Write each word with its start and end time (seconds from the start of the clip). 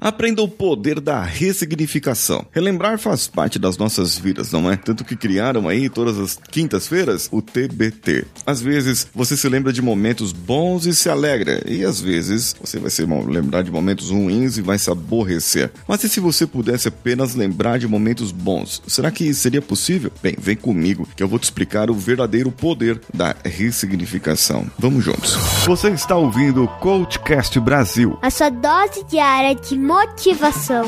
Aprenda 0.00 0.42
o 0.42 0.48
poder 0.48 1.00
da 1.00 1.22
ressignificação. 1.22 2.46
Relembrar 2.52 2.98
faz 2.98 3.26
parte 3.26 3.58
das 3.58 3.76
nossas 3.76 4.16
vidas, 4.18 4.52
não 4.52 4.70
é? 4.70 4.76
Tanto 4.76 5.04
que 5.04 5.16
criaram 5.16 5.68
aí 5.68 5.88
todas 5.88 6.18
as 6.18 6.38
quintas-feiras 6.50 7.28
o 7.32 7.42
TBT. 7.42 8.24
Às 8.46 8.60
vezes 8.60 9.08
você 9.14 9.36
se 9.36 9.48
lembra 9.48 9.72
de 9.72 9.82
momentos 9.82 10.32
bons 10.32 10.86
e 10.86 10.94
se 10.94 11.08
alegra, 11.08 11.62
e 11.66 11.84
às 11.84 12.00
vezes 12.00 12.54
você 12.60 12.78
vai 12.78 12.90
se 12.90 13.04
lembrar 13.04 13.62
de 13.62 13.70
momentos 13.70 14.10
ruins 14.10 14.56
e 14.56 14.62
vai 14.62 14.78
se 14.78 14.90
aborrecer. 14.90 15.70
Mas 15.86 16.04
e 16.04 16.08
se 16.08 16.20
você 16.20 16.46
pudesse 16.46 16.88
apenas 16.88 17.34
lembrar 17.34 17.78
de 17.78 17.88
momentos 17.88 18.30
bons? 18.30 18.82
Será 18.86 19.10
que 19.10 19.32
seria 19.34 19.62
possível? 19.62 20.12
Bem, 20.22 20.36
vem 20.38 20.56
comigo 20.56 21.08
que 21.16 21.22
eu 21.22 21.28
vou 21.28 21.38
te 21.38 21.44
explicar 21.44 21.90
o 21.90 21.94
verdadeiro 21.94 22.50
poder 22.50 23.00
da 23.12 23.34
ressignificação. 23.44 24.66
Vamos 24.78 25.04
juntos. 25.04 25.34
Você 25.66 25.90
está 25.90 26.16
ouvindo 26.16 26.64
o 26.64 26.68
Coachcast 26.68 27.58
Brasil. 27.60 28.18
A 28.22 28.30
sua 28.30 28.50
dose 28.50 29.04
diária 29.08 29.54
de 29.54 29.76
motivação. 29.88 30.84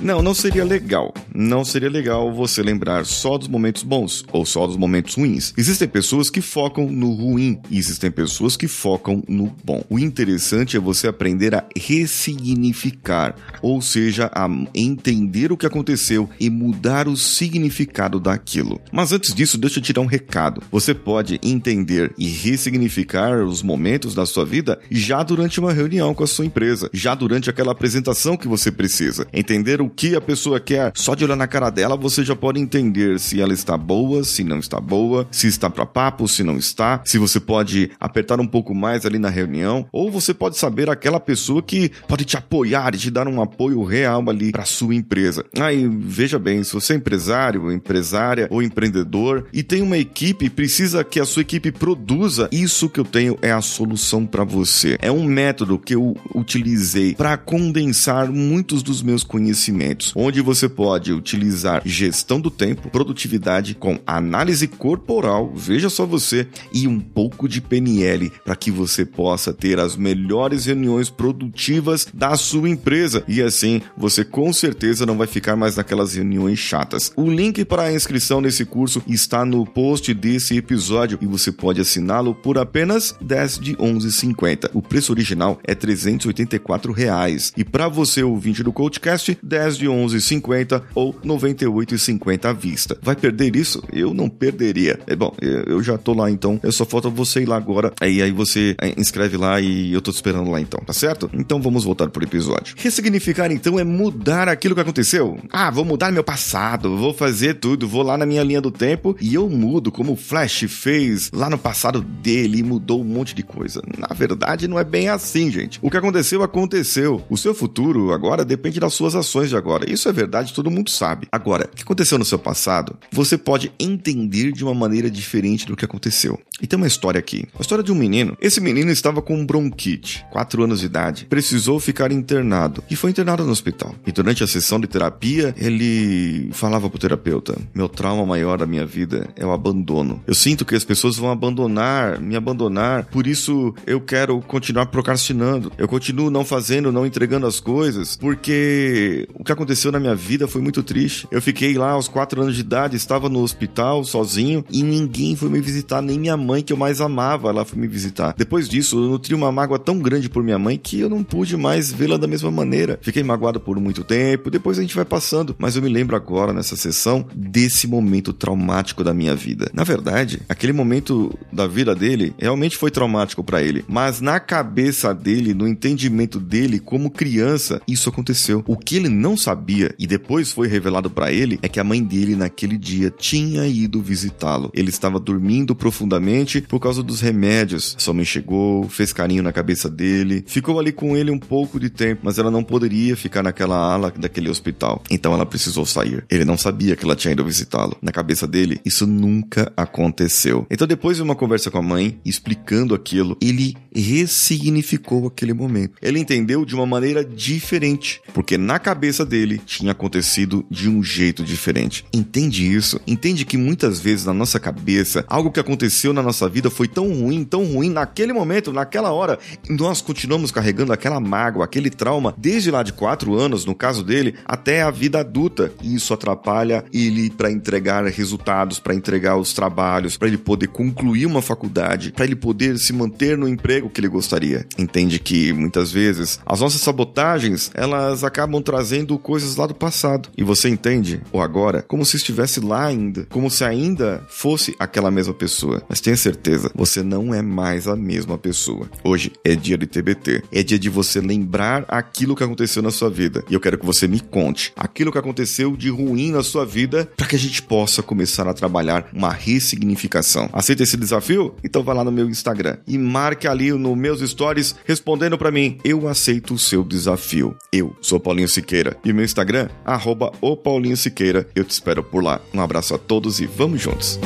Não, 0.00 0.20
não 0.20 0.34
seria 0.34 0.64
legal. 0.64 1.14
Não 1.34 1.64
seria 1.64 1.88
legal 1.88 2.32
você 2.32 2.62
lembrar 2.62 3.06
só 3.06 3.38
dos 3.38 3.48
momentos 3.48 3.82
bons 3.82 4.24
ou 4.32 4.44
só 4.44 4.66
dos 4.66 4.76
momentos 4.76 5.14
ruins. 5.14 5.54
Existem 5.56 5.88
pessoas 5.88 6.28
que 6.28 6.40
focam 6.40 6.86
no 6.90 7.12
ruim 7.12 7.58
e 7.70 7.78
existem 7.78 8.10
pessoas 8.10 8.56
que 8.56 8.68
focam 8.68 9.22
no 9.26 9.54
bom. 9.64 9.82
O 9.88 9.98
interessante 9.98 10.76
é 10.76 10.80
você 10.80 11.08
aprender 11.08 11.54
a 11.54 11.64
ressignificar, 11.76 13.34
ou 13.62 13.80
seja, 13.80 14.30
a 14.34 14.48
entender 14.74 15.52
o 15.52 15.56
que 15.56 15.66
aconteceu 15.66 16.28
e 16.38 16.50
mudar 16.50 17.08
o 17.08 17.16
significado 17.16 18.20
daquilo. 18.20 18.80
Mas 18.92 19.12
antes 19.12 19.34
disso, 19.34 19.56
deixa 19.56 19.78
eu 19.78 19.82
te 19.82 19.92
dar 19.92 20.02
um 20.02 20.06
recado. 20.06 20.62
Você 20.70 20.94
pode 20.94 21.40
entender 21.42 22.12
e 22.18 22.28
ressignificar 22.28 23.44
os 23.44 23.62
momentos 23.62 24.14
da 24.14 24.26
sua 24.26 24.44
vida 24.44 24.78
já 24.90 25.22
durante 25.22 25.60
uma 25.60 25.72
reunião 25.72 26.14
com 26.14 26.24
a 26.24 26.26
sua 26.26 26.44
empresa, 26.44 26.90
já 26.92 27.14
durante 27.14 27.48
aquela 27.48 27.72
apresentação 27.72 28.36
que 28.36 28.48
você 28.48 28.70
precisa. 28.70 29.26
Entender 29.32 29.80
o 29.80 29.88
que 29.88 30.14
a 30.14 30.20
pessoa 30.20 30.60
quer, 30.60 30.92
só 30.94 31.14
de 31.14 31.21
olhar 31.24 31.36
na 31.36 31.46
cara 31.46 31.70
dela 31.70 31.96
você 31.96 32.24
já 32.24 32.34
pode 32.34 32.60
entender 32.60 33.18
se 33.18 33.40
ela 33.40 33.52
está 33.52 33.76
boa, 33.76 34.24
se 34.24 34.44
não 34.44 34.58
está 34.58 34.80
boa, 34.80 35.26
se 35.30 35.46
está 35.46 35.70
para 35.70 35.86
papo, 35.86 36.28
se 36.28 36.42
não 36.42 36.56
está, 36.56 37.00
se 37.04 37.18
você 37.18 37.38
pode 37.38 37.90
apertar 37.98 38.40
um 38.40 38.46
pouco 38.46 38.74
mais 38.74 39.06
ali 39.06 39.18
na 39.18 39.28
reunião, 39.28 39.86
ou 39.92 40.10
você 40.10 40.34
pode 40.34 40.58
saber 40.58 40.90
aquela 40.90 41.20
pessoa 41.20 41.62
que 41.62 41.90
pode 42.08 42.24
te 42.24 42.36
apoiar 42.36 42.94
e 42.94 42.98
te 42.98 43.10
dar 43.10 43.28
um 43.28 43.40
apoio 43.40 43.82
real 43.82 44.22
ali 44.28 44.52
para 44.52 44.64
sua 44.64 44.94
empresa. 44.94 45.44
Aí, 45.58 45.88
veja 45.88 46.38
bem, 46.38 46.62
se 46.64 46.72
você 46.72 46.94
é 46.94 46.96
empresário, 46.96 47.70
empresária 47.70 48.48
ou 48.50 48.62
empreendedor 48.62 49.46
e 49.52 49.62
tem 49.62 49.82
uma 49.82 49.98
equipe, 49.98 50.50
precisa 50.50 51.04
que 51.04 51.20
a 51.20 51.24
sua 51.24 51.42
equipe 51.42 51.72
produza, 51.72 52.48
isso 52.52 52.88
que 52.88 53.00
eu 53.00 53.04
tenho 53.04 53.38
é 53.42 53.52
a 53.52 53.60
solução 53.60 54.26
para 54.26 54.44
você. 54.44 54.96
É 55.00 55.10
um 55.10 55.24
método 55.24 55.78
que 55.78 55.94
eu 55.94 56.16
utilizei 56.34 57.14
para 57.14 57.36
condensar 57.36 58.30
muitos 58.30 58.82
dos 58.82 59.02
meus 59.02 59.22
conhecimentos 59.24 60.12
onde 60.14 60.40
você 60.40 60.68
pode 60.68 61.11
utilizar 61.12 61.82
gestão 61.84 62.40
do 62.40 62.50
tempo, 62.50 62.90
produtividade 62.90 63.74
com 63.74 63.98
análise 64.06 64.66
corporal, 64.66 65.52
veja 65.54 65.90
só 65.90 66.06
você, 66.06 66.46
e 66.72 66.86
um 66.86 67.00
pouco 67.00 67.48
de 67.48 67.60
PNL 67.60 68.30
para 68.44 68.56
que 68.56 68.70
você 68.70 69.04
possa 69.04 69.52
ter 69.52 69.78
as 69.78 69.96
melhores 69.96 70.66
reuniões 70.66 71.10
produtivas 71.10 72.06
da 72.12 72.36
sua 72.36 72.68
empresa 72.68 73.24
e 73.26 73.42
assim 73.42 73.80
você 73.96 74.24
com 74.24 74.52
certeza 74.52 75.06
não 75.06 75.16
vai 75.16 75.26
ficar 75.26 75.56
mais 75.56 75.76
naquelas 75.76 76.14
reuniões 76.14 76.58
chatas. 76.58 77.12
O 77.16 77.30
link 77.30 77.64
para 77.64 77.84
a 77.84 77.92
inscrição 77.92 78.40
nesse 78.40 78.64
curso 78.64 79.02
está 79.06 79.44
no 79.44 79.64
post 79.66 80.12
desse 80.14 80.56
episódio 80.56 81.18
e 81.20 81.26
você 81.26 81.50
pode 81.50 81.80
assiná-lo 81.80 82.34
por 82.34 82.58
apenas 82.58 83.14
10 83.20 83.58
de 83.58 83.76
11,50. 83.76 84.70
O 84.72 84.82
preço 84.82 85.12
original 85.12 85.58
é 85.64 85.74
384 85.74 86.92
reais 86.92 87.52
e 87.56 87.64
para 87.64 87.88
você 87.88 88.22
ouvinte 88.22 88.62
do 88.62 88.72
Coachcast 88.72 89.38
10 89.42 89.78
de 89.78 89.86
11,50 89.86 90.82
ou 90.94 91.01
98,50 91.24 92.44
à 92.44 92.52
vista. 92.52 92.98
Vai 93.02 93.16
perder 93.16 93.56
isso? 93.56 93.82
Eu 93.92 94.14
não 94.14 94.28
perderia. 94.28 94.98
É 95.06 95.16
bom, 95.16 95.34
eu 95.40 95.82
já 95.82 95.98
tô 95.98 96.14
lá 96.14 96.30
então, 96.30 96.60
eu 96.62 96.72
só 96.72 96.84
falta 96.84 97.08
você 97.08 97.42
ir 97.42 97.46
lá 97.46 97.56
agora. 97.56 97.92
Aí 98.00 98.22
aí 98.22 98.32
você 98.32 98.74
é, 98.80 98.98
inscreve 98.98 99.36
lá 99.36 99.60
e 99.60 99.92
eu 99.92 100.00
tô 100.00 100.10
te 100.10 100.16
esperando 100.16 100.50
lá 100.50 100.60
então, 100.60 100.80
tá 100.84 100.92
certo? 100.92 101.30
Então 101.32 101.60
vamos 101.60 101.84
voltar 101.84 102.08
pro 102.08 102.24
episódio. 102.24 102.74
Ressignificar 102.76 103.50
então 103.50 103.78
é 103.78 103.84
mudar 103.84 104.48
aquilo 104.48 104.74
que 104.74 104.80
aconteceu. 104.80 105.38
Ah, 105.50 105.70
vou 105.70 105.84
mudar 105.84 106.12
meu 106.12 106.24
passado, 106.24 106.96
vou 106.96 107.12
fazer 107.12 107.54
tudo, 107.54 107.88
vou 107.88 108.02
lá 108.02 108.16
na 108.16 108.26
minha 108.26 108.42
linha 108.42 108.60
do 108.60 108.70
tempo 108.70 109.16
e 109.20 109.34
eu 109.34 109.48
mudo 109.48 109.90
como 109.90 110.12
o 110.12 110.16
Flash 110.16 110.64
fez 110.68 111.30
lá 111.32 111.48
no 111.48 111.58
passado 111.58 112.00
dele 112.00 112.58
e 112.58 112.62
mudou 112.62 113.00
um 113.00 113.04
monte 113.04 113.34
de 113.34 113.42
coisa. 113.42 113.82
Na 113.98 114.14
verdade, 114.14 114.68
não 114.68 114.78
é 114.78 114.84
bem 114.84 115.08
assim, 115.08 115.50
gente. 115.50 115.78
O 115.82 115.90
que 115.90 115.96
aconteceu, 115.96 116.42
aconteceu. 116.42 117.22
O 117.28 117.36
seu 117.36 117.54
futuro 117.54 118.12
agora 118.12 118.44
depende 118.44 118.80
das 118.80 118.94
suas 118.94 119.14
ações 119.14 119.48
de 119.48 119.56
agora. 119.56 119.90
Isso 119.90 120.08
é 120.08 120.12
verdade, 120.12 120.52
todo 120.52 120.70
mundo 120.70 120.90
sabe. 120.92 121.28
Agora, 121.30 121.68
o 121.72 121.76
que 121.76 121.82
aconteceu 121.82 122.18
no 122.18 122.24
seu 122.24 122.38
passado, 122.38 122.96
você 123.10 123.38
pode 123.38 123.72
entender 123.78 124.52
de 124.52 124.64
uma 124.64 124.74
maneira 124.74 125.10
diferente 125.10 125.66
do 125.66 125.76
que 125.76 125.84
aconteceu. 125.84 126.40
E 126.60 126.66
tem 126.66 126.76
uma 126.76 126.86
história 126.86 127.18
aqui. 127.18 127.44
A 127.58 127.60
história 127.62 127.84
de 127.84 127.92
um 127.92 127.94
menino. 127.94 128.36
Esse 128.40 128.60
menino 128.60 128.90
estava 128.90 129.22
com 129.22 129.44
bronquite, 129.44 130.24
4 130.30 130.64
anos 130.64 130.80
de 130.80 130.86
idade, 130.86 131.26
precisou 131.26 131.78
ficar 131.80 132.12
internado 132.12 132.82
e 132.90 132.96
foi 132.96 133.10
internado 133.10 133.44
no 133.44 133.52
hospital. 133.52 133.94
E 134.06 134.12
durante 134.12 134.44
a 134.44 134.46
sessão 134.46 134.80
de 134.80 134.86
terapia, 134.86 135.54
ele 135.56 136.50
falava 136.52 136.88
pro 136.88 136.98
terapeuta: 136.98 137.56
"Meu 137.74 137.88
trauma 137.88 138.26
maior 138.26 138.58
da 138.58 138.66
minha 138.66 138.86
vida 138.86 139.28
é 139.36 139.46
o 139.46 139.52
abandono. 139.52 140.22
Eu 140.26 140.34
sinto 140.34 140.64
que 140.64 140.74
as 140.74 140.84
pessoas 140.84 141.16
vão 141.16 141.30
abandonar, 141.30 142.20
me 142.20 142.36
abandonar, 142.36 143.06
por 143.06 143.26
isso 143.26 143.74
eu 143.86 144.00
quero 144.00 144.40
continuar 144.42 144.86
procrastinando. 144.86 145.72
Eu 145.78 145.88
continuo 145.88 146.30
não 146.30 146.44
fazendo, 146.44 146.92
não 146.92 147.06
entregando 147.06 147.46
as 147.46 147.60
coisas, 147.60 148.16
porque 148.16 149.28
o 149.34 149.44
que 149.44 149.52
que 149.52 149.54
aconteceu 149.54 149.92
na 149.92 150.00
minha 150.00 150.14
vida 150.14 150.48
foi 150.48 150.62
muito 150.62 150.81
triste. 150.82 151.26
Eu 151.30 151.40
fiquei 151.40 151.74
lá 151.74 151.92
aos 151.92 152.08
4 152.08 152.42
anos 152.42 152.54
de 152.54 152.60
idade, 152.60 152.96
estava 152.96 153.28
no 153.28 153.40
hospital 153.40 154.04
sozinho 154.04 154.64
e 154.70 154.82
ninguém 154.82 155.36
foi 155.36 155.48
me 155.48 155.60
visitar, 155.60 156.02
nem 156.02 156.18
minha 156.18 156.36
mãe, 156.36 156.62
que 156.62 156.72
eu 156.72 156.76
mais 156.76 157.00
amava, 157.00 157.48
ela 157.48 157.64
foi 157.64 157.78
me 157.78 157.86
visitar. 157.86 158.34
Depois 158.36 158.68
disso, 158.68 158.96
eu 158.96 159.10
nutri 159.10 159.34
uma 159.34 159.52
mágoa 159.52 159.78
tão 159.78 159.98
grande 159.98 160.28
por 160.28 160.42
minha 160.42 160.58
mãe 160.58 160.78
que 160.78 161.00
eu 161.00 161.08
não 161.08 161.22
pude 161.22 161.56
mais 161.56 161.92
vê-la 161.92 162.16
da 162.16 162.26
mesma 162.26 162.50
maneira. 162.50 162.98
Fiquei 163.02 163.22
magoado 163.22 163.60
por 163.60 163.78
muito 163.78 164.04
tempo, 164.04 164.50
depois 164.50 164.78
a 164.78 164.82
gente 164.82 164.94
vai 164.94 165.04
passando, 165.04 165.54
mas 165.58 165.76
eu 165.76 165.82
me 165.82 165.88
lembro 165.88 166.16
agora 166.16 166.52
nessa 166.52 166.76
sessão 166.76 167.24
desse 167.34 167.86
momento 167.86 168.32
traumático 168.32 169.04
da 169.04 169.14
minha 169.14 169.34
vida. 169.34 169.70
Na 169.72 169.84
verdade, 169.84 170.42
aquele 170.48 170.72
momento 170.72 171.36
da 171.52 171.66
vida 171.66 171.94
dele 171.94 172.34
realmente 172.38 172.76
foi 172.76 172.90
traumático 172.90 173.44
para 173.44 173.62
ele, 173.62 173.84
mas 173.88 174.20
na 174.20 174.40
cabeça 174.40 175.14
dele, 175.14 175.54
no 175.54 175.68
entendimento 175.68 176.40
dele 176.40 176.78
como 176.78 177.10
criança, 177.10 177.80
isso 177.86 178.08
aconteceu. 178.08 178.64
O 178.66 178.76
que 178.76 178.96
ele 178.96 179.08
não 179.08 179.36
sabia 179.36 179.94
e 179.98 180.06
depois 180.06 180.52
foi 180.52 180.68
revelado 180.68 181.10
para 181.10 181.32
ele 181.32 181.58
é 181.62 181.68
que 181.68 181.80
a 181.80 181.84
mãe 181.84 182.02
dele 182.02 182.36
naquele 182.36 182.76
dia 182.76 183.10
tinha 183.10 183.66
ido 183.66 184.00
visitá-lo. 184.00 184.70
Ele 184.74 184.90
estava 184.90 185.18
dormindo 185.18 185.74
profundamente 185.74 186.60
por 186.60 186.80
causa 186.80 187.02
dos 187.02 187.20
remédios. 187.20 187.94
Sua 187.98 188.14
mãe 188.14 188.24
chegou, 188.24 188.88
fez 188.88 189.12
carinho 189.12 189.42
na 189.42 189.52
cabeça 189.52 189.88
dele, 189.88 190.44
ficou 190.46 190.78
ali 190.78 190.92
com 190.92 191.16
ele 191.16 191.30
um 191.30 191.38
pouco 191.38 191.78
de 191.78 191.90
tempo, 191.90 192.22
mas 192.24 192.38
ela 192.38 192.50
não 192.50 192.64
poderia 192.64 193.16
ficar 193.16 193.42
naquela 193.42 193.76
ala 193.76 194.12
daquele 194.16 194.50
hospital. 194.50 195.02
Então 195.10 195.32
ela 195.32 195.46
precisou 195.46 195.86
sair. 195.86 196.24
Ele 196.30 196.44
não 196.44 196.56
sabia 196.56 196.96
que 196.96 197.04
ela 197.04 197.16
tinha 197.16 197.32
ido 197.32 197.44
visitá-lo. 197.44 197.96
Na 198.00 198.12
cabeça 198.12 198.46
dele, 198.46 198.80
isso 198.84 199.06
nunca 199.06 199.72
aconteceu. 199.76 200.66
Então 200.70 200.86
depois 200.86 201.16
de 201.16 201.22
uma 201.22 201.34
conversa 201.42 201.72
com 201.72 201.78
a 201.78 201.82
mãe, 201.82 202.20
explicando 202.24 202.94
aquilo, 202.94 203.36
ele 203.42 203.76
ressignificou 203.92 205.26
aquele 205.26 205.52
momento. 205.52 205.94
Ele 206.00 206.20
entendeu 206.20 206.64
de 206.64 206.72
uma 206.72 206.86
maneira 206.86 207.24
diferente, 207.24 208.22
porque 208.32 208.56
na 208.56 208.78
cabeça 208.78 209.26
dele 209.26 209.60
tinha 209.66 209.90
acontecido 209.90 210.64
de 210.70 210.88
um 210.88 211.02
jeito 211.02 211.42
diferente. 211.42 212.04
Entende 212.12 212.72
isso? 212.72 213.00
Entende 213.08 213.44
que 213.44 213.56
muitas 213.56 213.98
vezes 213.98 214.24
na 214.24 214.32
nossa 214.32 214.60
cabeça, 214.60 215.24
algo 215.26 215.50
que 215.50 215.58
aconteceu 215.58 216.12
na 216.12 216.22
nossa 216.22 216.48
vida 216.48 216.70
foi 216.70 216.86
tão 216.86 217.12
ruim, 217.12 217.42
tão 217.42 217.64
ruim 217.64 217.90
naquele 217.90 218.32
momento, 218.32 218.72
naquela 218.72 219.10
hora, 219.10 219.36
nós 219.68 220.00
continuamos 220.00 220.52
carregando 220.52 220.92
aquela 220.92 221.18
mágoa, 221.18 221.64
aquele 221.64 221.90
trauma, 221.90 222.32
desde 222.38 222.70
lá 222.70 222.84
de 222.84 222.92
quatro 222.92 223.34
anos, 223.34 223.64
no 223.64 223.74
caso 223.74 224.04
dele, 224.04 224.36
até 224.44 224.82
a 224.82 224.92
vida 224.92 225.18
adulta. 225.18 225.72
E 225.82 225.96
isso 225.96 226.14
atrapalha 226.14 226.84
ele 226.92 227.30
para 227.30 227.50
entregar 227.50 228.04
resultados, 228.04 228.78
para 228.78 228.94
entregar 228.94 229.36
os 229.36 229.52
trabalhos, 229.52 230.16
para 230.16 230.28
ele 230.28 230.38
poder 230.38 230.68
concluir 230.68 231.31
uma 231.32 231.42
faculdade, 231.42 232.12
para 232.12 232.24
ele 232.24 232.36
poder 232.36 232.78
se 232.78 232.92
manter 232.92 233.36
no 233.36 233.48
emprego 233.48 233.90
que 233.90 234.00
ele 234.00 234.08
gostaria. 234.08 234.66
Entende 234.78 235.18
que 235.18 235.52
muitas 235.52 235.90
vezes 235.90 236.40
as 236.46 236.60
nossas 236.60 236.80
sabotagens 236.80 237.70
elas 237.74 238.24
acabam 238.24 238.62
trazendo 238.62 239.18
coisas 239.18 239.56
lá 239.56 239.66
do 239.66 239.74
passado. 239.74 240.28
E 240.36 240.44
você 240.44 240.68
entende 240.68 241.20
o 241.32 241.40
agora 241.40 241.82
como 241.82 242.04
se 242.04 242.16
estivesse 242.16 242.60
lá 242.60 242.86
ainda, 242.86 243.26
como 243.30 243.50
se 243.50 243.64
ainda 243.64 244.24
fosse 244.28 244.74
aquela 244.78 245.10
mesma 245.10 245.34
pessoa. 245.34 245.82
Mas 245.88 246.00
tenha 246.00 246.16
certeza, 246.16 246.70
você 246.74 247.02
não 247.02 247.34
é 247.34 247.42
mais 247.42 247.86
a 247.86 247.96
mesma 247.96 248.38
pessoa. 248.38 248.88
Hoje 249.02 249.32
é 249.44 249.54
dia 249.54 249.78
de 249.78 249.86
TBT, 249.86 250.44
é 250.52 250.62
dia 250.62 250.78
de 250.78 250.88
você 250.88 251.20
lembrar 251.20 251.84
aquilo 251.88 252.36
que 252.36 252.44
aconteceu 252.44 252.82
na 252.82 252.90
sua 252.90 253.10
vida. 253.10 253.44
E 253.48 253.54
eu 253.54 253.60
quero 253.60 253.78
que 253.78 253.86
você 253.86 254.06
me 254.06 254.20
conte 254.20 254.72
aquilo 254.76 255.12
que 255.12 255.18
aconteceu 255.18 255.76
de 255.76 255.88
ruim 255.88 256.30
na 256.30 256.42
sua 256.42 256.64
vida 256.64 257.10
para 257.16 257.26
que 257.26 257.36
a 257.36 257.38
gente 257.38 257.62
possa 257.62 258.02
começar 258.02 258.46
a 258.48 258.54
trabalhar 258.54 259.08
uma 259.12 259.32
ressignificação. 259.32 260.48
Aceita 260.52 260.82
esse 260.82 260.96
desafio? 261.22 261.54
Então 261.62 261.82
vá 261.82 261.92
lá 261.92 262.04
no 262.04 262.12
meu 262.12 262.28
Instagram 262.28 262.76
e 262.86 262.98
marque 262.98 263.46
ali 263.46 263.72
nos 263.72 263.96
meus 263.96 264.20
stories 264.28 264.74
respondendo 264.84 265.38
para 265.38 265.50
mim. 265.50 265.78
Eu 265.84 266.08
aceito 266.08 266.54
o 266.54 266.58
seu 266.58 266.82
desafio. 266.82 267.56
Eu 267.72 267.96
sou 268.00 268.20
Paulinho 268.20 268.48
Siqueira 268.48 268.96
e 269.04 269.12
meu 269.12 269.24
Instagram 269.24 269.68
arroba 269.84 270.32
o 270.40 270.56
Paulinho 270.56 270.96
Siqueira. 270.96 271.48
Eu 271.54 271.64
te 271.64 271.70
espero 271.70 272.02
por 272.02 272.22
lá. 272.22 272.40
Um 272.52 272.60
abraço 272.60 272.94
a 272.94 272.98
todos 272.98 273.40
e 273.40 273.46
vamos 273.46 273.80
juntos. 273.80 274.18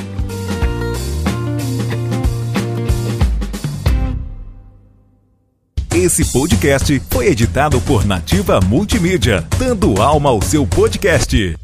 Esse 5.94 6.30
podcast 6.30 7.02
foi 7.10 7.28
editado 7.28 7.80
por 7.80 8.04
Nativa 8.04 8.60
Multimídia, 8.60 9.46
dando 9.58 10.00
alma 10.00 10.28
ao 10.28 10.42
seu 10.42 10.66
podcast. 10.66 11.56